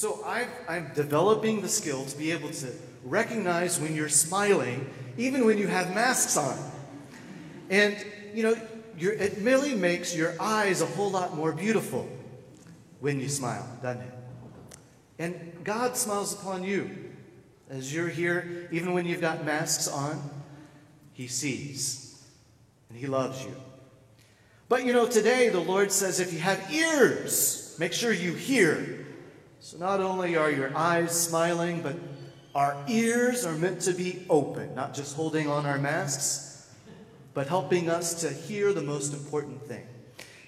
[0.00, 2.72] So i am developing the skill to be able to
[3.04, 4.88] recognize when you're smiling,
[5.18, 6.56] even when you have masks on.
[7.68, 7.94] And,
[8.32, 8.56] you know,
[8.96, 12.08] it really makes your eyes a whole lot more beautiful
[13.00, 14.14] when you smile, doesn't it?
[15.18, 17.12] And God smiles upon you
[17.68, 20.18] as you're here, even when you've got masks on.
[21.12, 22.24] He sees
[22.88, 23.54] and He loves you.
[24.66, 28.99] But you know, today the Lord says if you have ears, make sure you hear.
[29.62, 31.94] So not only are your eyes smiling, but
[32.54, 36.66] our ears are meant to be open, not just holding on our masks,
[37.34, 39.86] but helping us to hear the most important thing.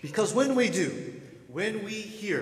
[0.01, 2.41] Because when we do, when we hear,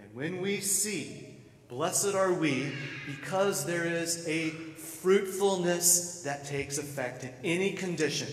[0.00, 1.36] and when we see,
[1.68, 2.72] blessed are we
[3.06, 8.28] because there is a fruitfulness that takes effect in any condition.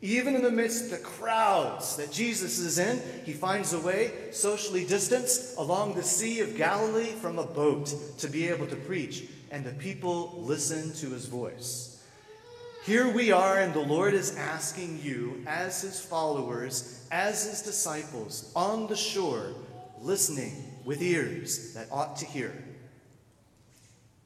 [0.00, 4.12] Even in the midst of the crowds that Jesus is in, he finds a way,
[4.30, 9.24] socially distanced, along the Sea of Galilee from a boat to be able to preach,
[9.50, 12.00] and the people listen to his voice.
[12.84, 18.52] Here we are, and the Lord is asking you, as his followers, as his disciples,
[18.54, 19.52] on the shore,
[20.00, 22.54] listening with ears that ought to hear.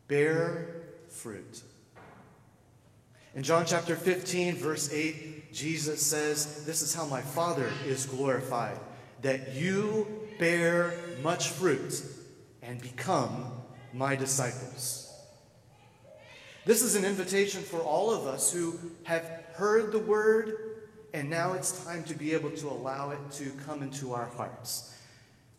[0.06, 1.62] Bear fruit.
[3.34, 8.78] In John chapter 15, verse 8, Jesus says, This is how my Father is glorified,
[9.20, 10.06] that you
[10.38, 12.02] bear much fruit
[12.62, 13.52] and become
[13.92, 15.12] my disciples.
[16.64, 20.54] This is an invitation for all of us who have heard the word,
[21.12, 24.88] and now it's time to be able to allow it to come into our hearts.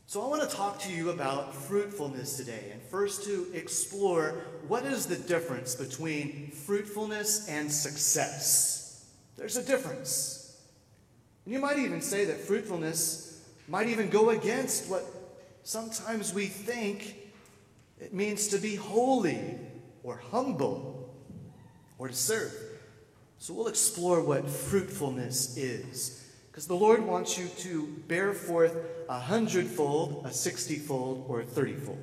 [0.05, 4.85] So, I want to talk to you about fruitfulness today, and first to explore what
[4.85, 8.82] is the difference between fruitfulness and success.
[9.37, 10.61] There's a difference.
[11.45, 15.03] And you might even say that fruitfulness might even go against what
[15.63, 17.17] sometimes we think
[17.99, 19.57] it means to be holy
[20.03, 21.15] or humble
[21.97, 22.53] or to serve.
[23.37, 26.31] So, we'll explore what fruitfulness is.
[26.49, 28.77] Because the Lord wants you to bear forth
[29.09, 31.97] a hundredfold, a sixtyfold, or a thirtyfold.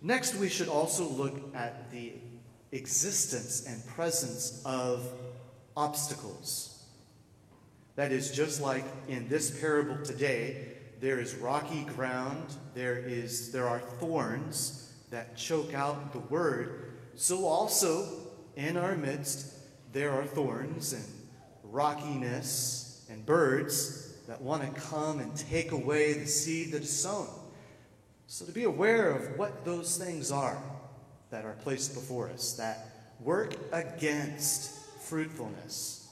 [0.00, 2.14] Next, we should also look at the
[2.72, 5.06] existence and presence of
[5.76, 6.84] obstacles.
[7.96, 10.68] That is, just like in this parable today,
[11.00, 16.94] there is rocky ground, there, is, there are thorns that choke out the word.
[17.14, 18.08] So, also
[18.56, 19.52] in our midst,
[19.92, 21.04] there are thorns and
[21.64, 27.28] rockiness, and birds that want to come and take away the seed that is sown.
[28.26, 30.62] So, to be aware of what those things are
[31.32, 34.70] that are placed before us that work against
[35.00, 36.06] fruitfulness.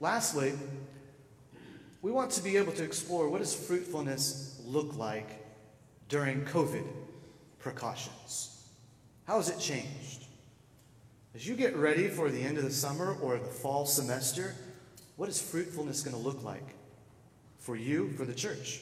[0.00, 0.54] Lastly,
[2.00, 5.44] we want to be able to explore what does fruitfulness look like
[6.08, 6.86] during COVID
[7.58, 8.70] precautions?
[9.26, 10.24] How has it changed?
[11.34, 14.54] As you get ready for the end of the summer or the fall semester,
[15.16, 16.74] what is fruitfulness going to look like
[17.58, 18.80] for you, for the church?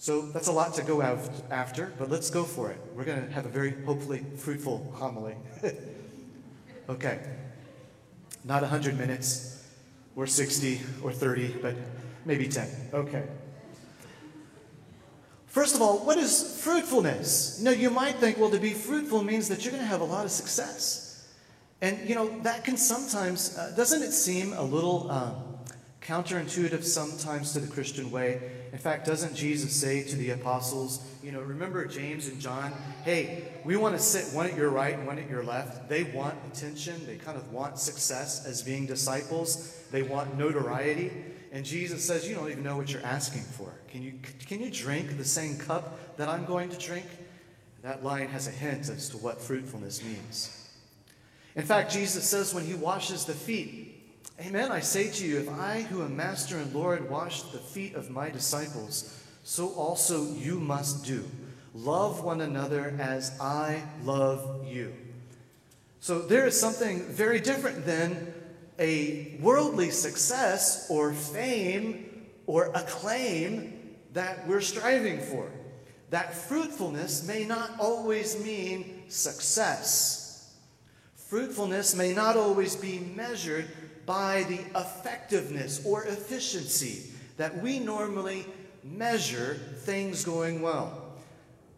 [0.00, 1.02] So that's a lot to go
[1.50, 2.78] after, but let's go for it.
[2.94, 5.34] We're going to have a very, hopefully, fruitful homily.
[6.88, 7.20] okay.
[8.42, 9.62] Not 100 minutes,
[10.16, 11.74] or 60, or 30, but
[12.24, 12.66] maybe 10.
[12.94, 13.24] Okay.
[15.48, 17.58] First of all, what is fruitfulness?
[17.58, 20.00] You know, you might think, well, to be fruitful means that you're going to have
[20.00, 21.28] a lot of success.
[21.82, 25.49] And, you know, that can sometimes, uh, doesn't it seem a little um,
[26.10, 28.42] counterintuitive sometimes to the Christian way?
[28.72, 32.72] In fact, doesn't Jesus say to the apostles, you know, remember James and John?
[33.04, 35.88] Hey, we want to sit one at your right and one at your left.
[35.88, 41.12] They want attention, they kind of want success as being disciples, they want notoriety.
[41.52, 43.72] And Jesus says, You don't even know what you're asking for.
[43.88, 44.14] Can you,
[44.46, 47.06] can you drink the same cup that I'm going to drink?
[47.82, 50.68] That line has a hint as to what fruitfulness means.
[51.54, 53.89] In fact, Jesus says when he washes the feet,
[54.42, 57.94] Amen, I say to you, if I, who am master and Lord, wash the feet
[57.94, 61.28] of my disciples, so also you must do.
[61.74, 64.94] Love one another as I love you.
[66.00, 68.32] So there is something very different than
[68.78, 75.50] a worldly success or fame or acclaim that we're striving for.
[76.08, 80.56] That fruitfulness may not always mean success.
[81.14, 83.68] Fruitfulness may not always be measured
[84.10, 88.44] by the effectiveness or efficiency that we normally
[88.82, 89.54] measure
[89.84, 91.14] things going well.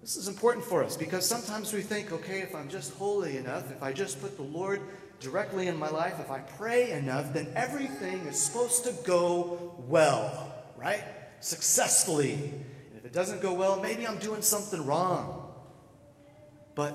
[0.00, 3.70] This is important for us because sometimes we think, okay, if I'm just holy enough,
[3.70, 4.81] if I just put the Lord
[5.20, 10.55] directly in my life, if I pray enough, then everything is supposed to go well,
[10.79, 11.05] right?
[11.40, 12.32] Successfully.
[12.32, 15.52] And if it doesn't go well, maybe I'm doing something wrong.
[16.75, 16.94] But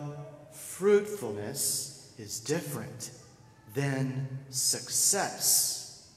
[0.51, 3.12] fruitfulness is different
[3.77, 6.09] than success.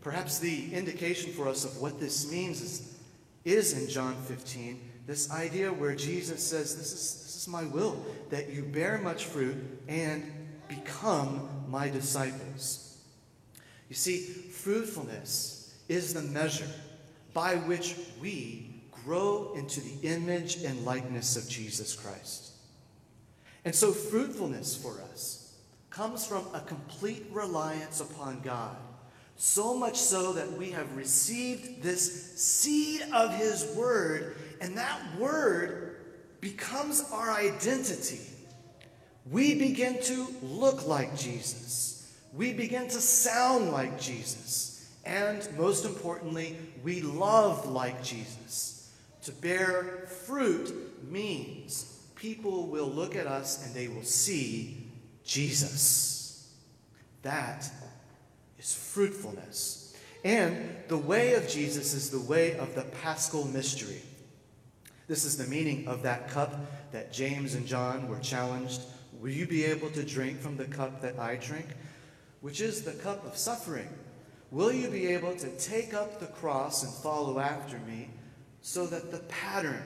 [0.00, 2.98] Perhaps the indication for us of what this means is,
[3.44, 8.04] is in John 15, this idea where Jesus says, this is, this is my will,
[8.30, 9.56] that you bear much fruit
[9.86, 10.24] and
[10.66, 12.98] become my disciples.
[13.88, 16.68] You see, fruitfulness is the measure
[17.32, 18.74] by which we
[19.04, 22.54] grow into the image and likeness of Jesus Christ.
[23.64, 25.39] And so, fruitfulness for us
[25.90, 28.76] comes from a complete reliance upon God.
[29.36, 35.96] So much so that we have received this seed of His Word, and that Word
[36.40, 38.20] becomes our identity.
[39.30, 42.16] We begin to look like Jesus.
[42.32, 44.88] We begin to sound like Jesus.
[45.04, 48.92] And most importantly, we love like Jesus.
[49.22, 54.89] To bear fruit means people will look at us and they will see
[55.24, 56.52] Jesus.
[57.22, 57.70] That
[58.58, 59.96] is fruitfulness.
[60.24, 64.02] And the way of Jesus is the way of the paschal mystery.
[65.06, 66.54] This is the meaning of that cup
[66.92, 68.82] that James and John were challenged.
[69.20, 71.66] Will you be able to drink from the cup that I drink?
[72.42, 73.88] Which is the cup of suffering.
[74.50, 78.10] Will you be able to take up the cross and follow after me
[78.62, 79.82] so that the pattern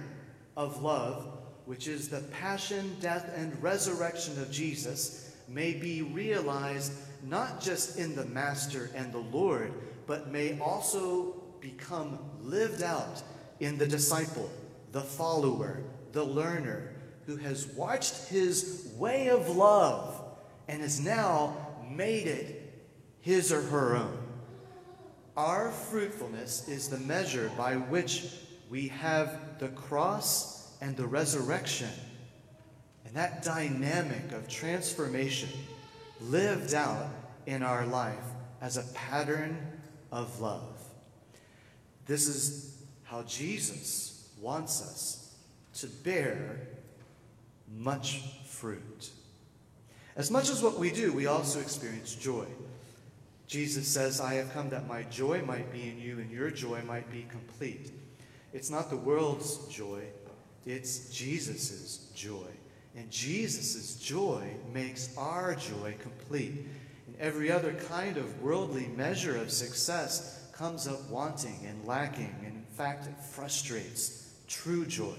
[0.57, 1.27] of love,
[1.65, 6.93] which is the passion, death, and resurrection of Jesus, may be realized
[7.23, 9.73] not just in the Master and the Lord,
[10.07, 13.23] but may also become lived out
[13.61, 14.51] in the disciple,
[14.93, 15.83] the follower,
[16.13, 16.95] the learner,
[17.27, 20.23] who has watched his way of love
[20.69, 21.57] and has now
[21.91, 22.61] made it
[23.21, 24.19] his or her own.
[25.37, 28.27] Our fruitfulness is the measure by which
[28.69, 31.89] we have the cross and the resurrection.
[33.15, 35.49] And that dynamic of transformation
[36.21, 37.11] lived out
[37.47, 38.19] in our life
[38.61, 39.57] as a pattern
[40.11, 40.81] of love.
[42.07, 45.33] This is how Jesus wants us
[45.75, 46.59] to bear
[47.77, 49.11] much fruit.
[50.17, 52.47] As much as what we do, we also experience joy.
[53.47, 56.83] Jesus says, I have come that my joy might be in you and your joy
[56.83, 57.93] might be complete.
[58.53, 60.03] It's not the world's joy,
[60.67, 62.49] it's Jesus' joy.
[62.97, 66.67] And Jesus' joy makes our joy complete.
[67.07, 72.35] And every other kind of worldly measure of success comes up wanting and lacking.
[72.45, 75.19] And in fact, it frustrates true joy.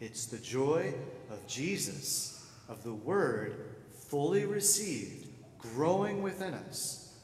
[0.00, 0.94] It's the joy
[1.30, 3.66] of Jesus, of the Word,
[4.08, 5.28] fully received,
[5.58, 7.14] growing within us,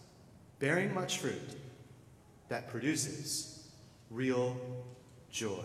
[0.58, 1.56] bearing much fruit,
[2.48, 3.66] that produces
[4.10, 4.56] real
[5.30, 5.64] joy.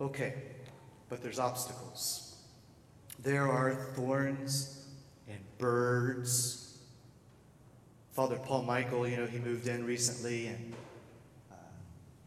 [0.00, 0.34] Okay,
[1.08, 2.36] but there's obstacles.
[3.22, 4.86] There are thorns
[5.28, 6.78] and birds.
[8.12, 10.74] Father Paul Michael, you know, he moved in recently and
[11.50, 11.54] uh,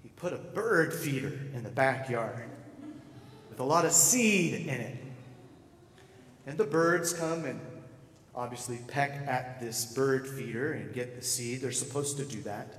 [0.03, 2.49] he put a bird feeder in the backyard
[3.49, 4.97] with a lot of seed in it.
[6.47, 7.59] And the birds come and
[8.33, 11.61] obviously peck at this bird feeder and get the seed.
[11.61, 12.75] They're supposed to do that.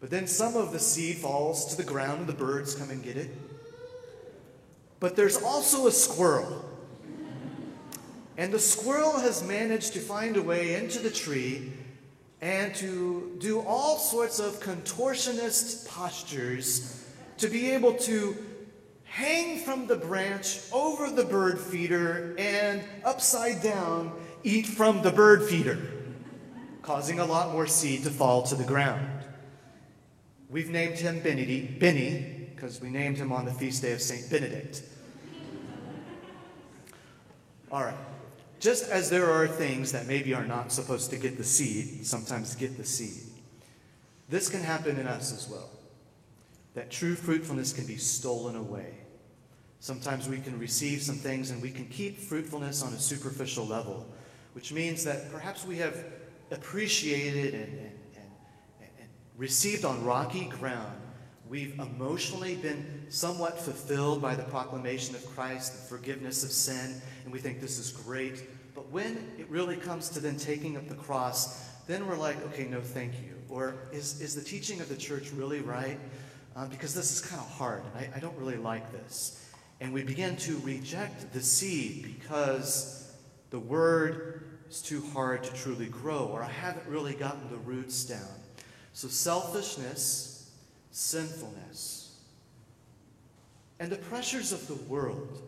[0.00, 3.02] But then some of the seed falls to the ground and the birds come and
[3.02, 3.30] get it.
[5.00, 6.64] But there's also a squirrel.
[8.36, 11.72] And the squirrel has managed to find a way into the tree
[12.40, 17.04] and to do all sorts of contortionist postures
[17.38, 18.36] to be able to
[19.04, 24.12] hang from the branch over the bird feeder and upside down
[24.42, 25.78] eat from the bird feeder,
[26.82, 29.24] causing a lot more seed to fall to the ground.
[30.50, 34.30] We've named him Benny, Benny because we named him on the feast day of St.
[34.30, 34.82] Benedict.
[37.70, 37.94] All right.
[38.58, 42.54] Just as there are things that maybe are not supposed to get the seed, sometimes
[42.54, 43.24] get the seed,
[44.30, 45.68] this can happen in us as well.
[46.72, 48.94] That true fruitfulness can be stolen away.
[49.80, 54.06] Sometimes we can receive some things and we can keep fruitfulness on a superficial level,
[54.54, 56.02] which means that perhaps we have
[56.50, 57.92] appreciated and, and,
[58.80, 60.96] and, and received on rocky ground.
[61.48, 67.32] We've emotionally been somewhat fulfilled by the proclamation of Christ, the forgiveness of sin, and
[67.32, 68.42] we think this is great.
[68.74, 72.64] But when it really comes to then taking up the cross, then we're like, okay,
[72.64, 73.34] no, thank you.
[73.48, 76.00] Or is, is the teaching of the church really right?
[76.56, 79.46] Uh, because this is kind of hard, I, I don't really like this.
[79.80, 83.14] And we begin to reject the seed because
[83.50, 88.04] the word is too hard to truly grow, or I haven't really gotten the roots
[88.04, 88.40] down.
[88.94, 90.35] So selfishness,
[90.90, 92.18] sinfulness,
[93.78, 95.42] and the pressures of the world,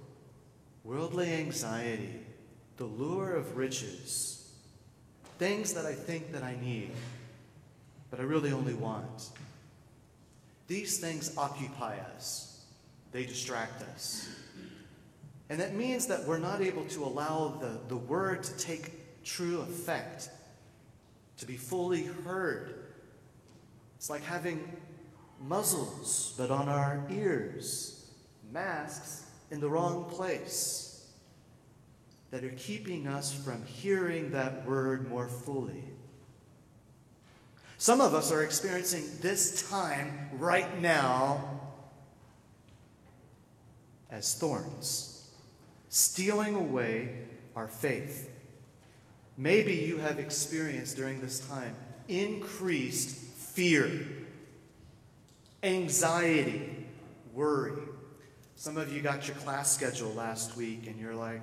[0.84, 2.20] worldly anxiety,
[2.76, 4.52] the lure of riches,
[5.38, 6.90] things that I think that I need,
[8.10, 9.30] but I really only want.
[10.66, 12.64] These things occupy us.
[13.12, 14.28] They distract us.
[15.50, 19.60] And that means that we're not able to allow the, the word to take true
[19.62, 20.28] effect,
[21.38, 22.74] to be fully heard.
[23.96, 24.76] It's like having
[25.40, 28.06] muzzles, but on our ears,
[28.52, 31.06] masks in the wrong place,
[32.30, 35.84] that are keeping us from hearing that word more fully.
[37.78, 41.60] Some of us are experiencing this time right now
[44.10, 45.30] as thorns,
[45.88, 47.18] stealing away
[47.54, 48.30] our faith.
[49.36, 51.74] Maybe you have experienced during this time
[52.08, 54.06] increased fear,
[55.62, 56.86] anxiety,
[57.32, 57.72] worry.
[58.56, 61.42] Some of you got your class schedule last week and you're like,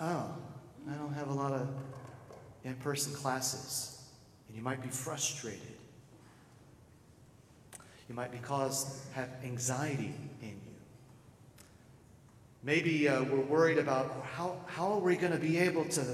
[0.00, 0.34] oh,
[0.90, 1.68] I don't have a lot of
[2.64, 4.02] in person classes
[4.48, 5.60] and you might be frustrated.
[8.08, 10.56] You might be caused have anxiety in you.
[12.62, 16.04] Maybe uh, we're worried about how, how are we going to be able to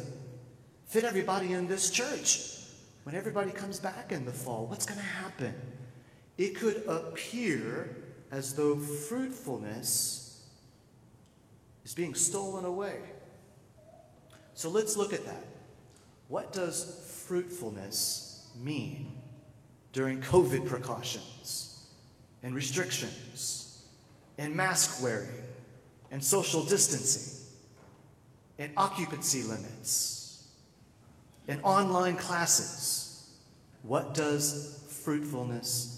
[0.87, 2.51] fit everybody in this church
[3.05, 4.67] when everybody comes back in the fall?
[4.67, 5.55] What's going to happen?
[6.39, 7.97] It could appear
[8.31, 10.45] as though fruitfulness
[11.85, 12.99] is being stolen away.
[14.55, 15.45] So let's look at that.
[16.29, 19.13] What does fruitfulness mean
[19.93, 21.87] during COVID precautions
[22.43, 23.85] and restrictions
[24.39, 25.29] and mask wearing
[26.11, 27.47] and social distancing
[28.59, 30.47] and occupancy limits
[31.49, 33.31] and online classes.
[33.83, 35.96] What does fruitfulness mean?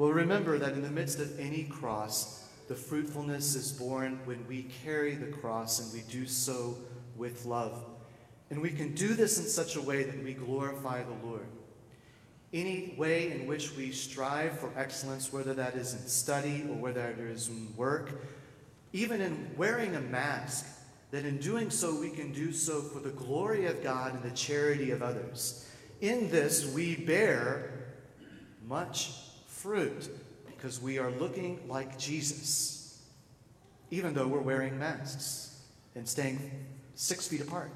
[0.00, 4.62] Well, remember that in the midst of any cross, the fruitfulness is born when we
[4.82, 6.78] carry the cross and we do so
[7.16, 7.84] with love.
[8.48, 11.46] And we can do this in such a way that we glorify the Lord.
[12.54, 17.06] Any way in which we strive for excellence, whether that is in study or whether
[17.06, 18.22] it is in work,
[18.94, 20.66] even in wearing a mask,
[21.10, 24.34] that in doing so we can do so for the glory of God and the
[24.34, 25.68] charity of others.
[26.00, 27.98] In this we bear
[28.66, 29.26] much
[29.60, 30.08] fruit
[30.46, 33.02] because we are looking like Jesus,
[33.90, 35.60] even though we're wearing masks
[35.94, 36.50] and staying
[36.94, 37.70] six feet apart.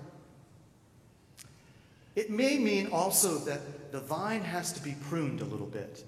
[2.16, 6.04] It may mean also that the vine has to be pruned a little bit.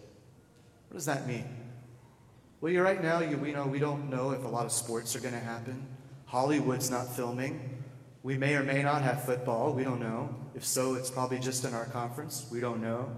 [0.89, 1.45] What does that mean?
[2.61, 5.15] Well, you're right now, you, we know we don't know if a lot of sports
[5.15, 5.87] are going to happen.
[6.27, 7.83] Hollywood's not filming.
[8.23, 9.73] We may or may not have football.
[9.73, 10.35] We don't know.
[10.55, 12.47] If so, it's probably just in our conference.
[12.51, 13.11] We don't know.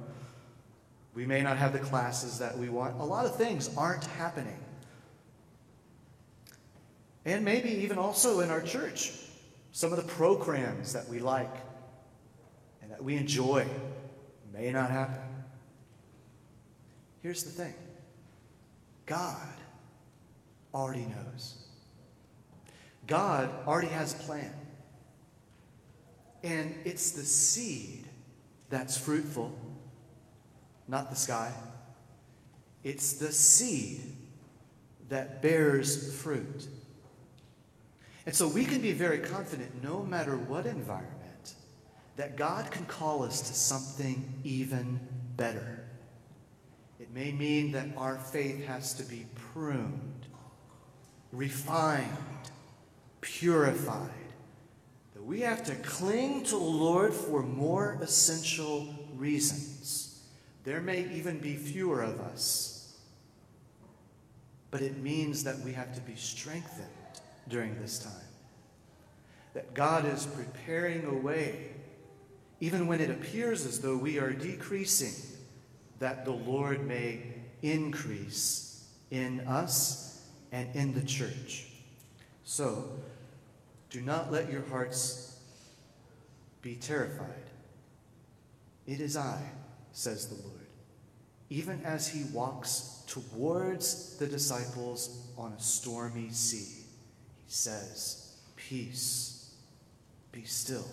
[1.19, 3.01] We may not have the classes that we want.
[3.01, 4.57] A lot of things aren't happening.
[7.25, 9.11] And maybe even also in our church,
[9.73, 11.53] some of the programs that we like
[12.83, 13.67] and that we enjoy
[14.53, 15.19] may not happen.
[17.21, 17.75] Here's the thing
[19.05, 19.55] God
[20.73, 21.67] already knows.
[23.09, 24.55] God already has a plan.
[26.45, 28.05] And it's the seed
[28.71, 29.53] that's fruitful,
[30.89, 31.53] not the sky.
[32.83, 34.01] It's the seed
[35.09, 36.67] that bears fruit.
[38.27, 41.55] And so we can be very confident no matter what environment
[42.17, 45.01] that God can call us to something even
[45.37, 45.85] better.
[46.99, 50.27] It may mean that our faith has to be pruned,
[51.33, 52.09] refined,
[53.21, 54.11] purified.
[55.15, 59.78] That we have to cling to the Lord for more essential reasons.
[60.69, 62.95] There may even be fewer of us.
[64.71, 66.87] But it means that we have to be strengthened
[67.49, 68.29] during this time.
[69.55, 71.71] That God is preparing a way
[72.61, 75.15] even when it appears as though we are decreasing,
[76.01, 77.23] that the Lord may
[77.63, 80.23] increase in us
[80.53, 81.65] and in the church.
[82.45, 82.91] So,
[83.89, 85.41] do not let your hearts
[86.61, 87.49] be terrified.
[88.87, 89.41] It is I,
[89.93, 90.58] says the Lord,
[91.51, 96.85] even as he walks towards the disciples on a stormy sea.
[97.47, 99.55] He says, Peace,
[100.31, 100.85] be still.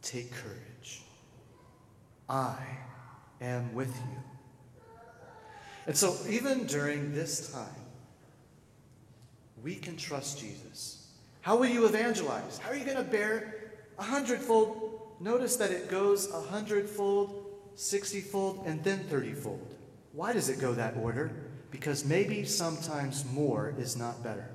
[0.00, 1.02] Take courage.
[2.28, 2.56] I
[3.40, 4.22] am with you.
[5.86, 7.66] And so, even during this time,
[9.62, 11.08] we can trust Jesus.
[11.40, 12.58] How will you evangelize?
[12.58, 15.16] How are you going to bear a hundredfold?
[15.20, 17.47] Notice that it goes a hundredfold,
[17.78, 19.76] 60 fold, and then 30 fold.
[20.12, 21.30] Why does it go that order?
[21.70, 24.50] Because maybe sometimes more is not better.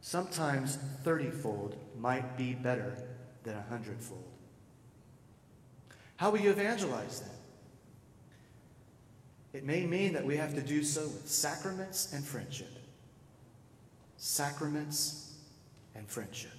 [0.00, 2.96] Sometimes 30 fold might be better
[3.42, 4.24] than 100 fold.
[6.16, 7.30] How will you evangelize then?
[9.52, 12.78] It may mean that we have to do so with sacraments and friendship.
[14.16, 15.34] Sacraments
[15.94, 16.52] and friendship.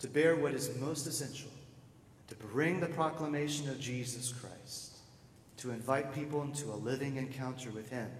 [0.00, 1.50] To bear what is most essential,
[2.28, 4.98] to bring the proclamation of Jesus Christ,
[5.58, 8.10] to invite people into a living encounter with Him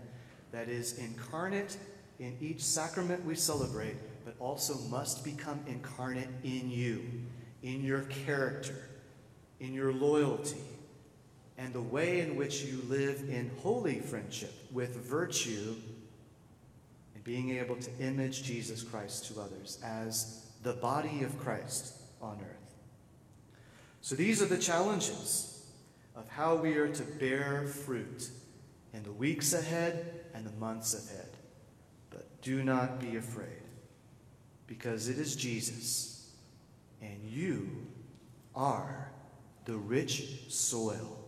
[0.53, 1.77] that is incarnate
[2.19, 7.03] in each sacrament we celebrate, but also must become incarnate in you,
[7.63, 8.89] in your character,
[9.61, 10.61] in your loyalty,
[11.59, 15.75] and the way in which you live in holy friendship with virtue
[17.15, 22.39] and being able to image Jesus Christ to others as the body of Christ on
[22.41, 22.64] earth.
[24.05, 25.65] So these are the challenges
[26.15, 28.29] of how we are to bear fruit
[28.93, 31.31] in the weeks ahead and the months ahead.
[32.11, 33.63] But do not be afraid,
[34.67, 36.33] because it is Jesus,
[37.01, 37.87] and you
[38.55, 39.11] are
[39.65, 41.25] the rich soil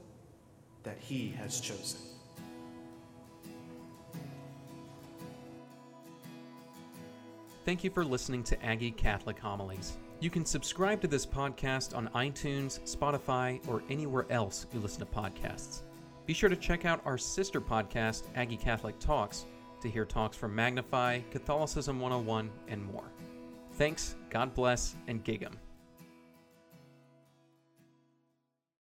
[0.82, 2.00] that he has chosen.
[7.64, 9.96] Thank you for listening to Aggie Catholic Homilies.
[10.18, 15.06] You can subscribe to this podcast on iTunes, Spotify, or anywhere else you listen to
[15.06, 15.82] podcasts.
[16.24, 19.44] Be sure to check out our sister podcast, Aggie Catholic Talks,
[19.82, 23.12] to hear talks from Magnify, Catholicism 101, and more.
[23.74, 25.58] Thanks, God bless, and gig 'em.